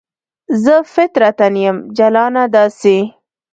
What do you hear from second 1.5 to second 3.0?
یم جلانه داسې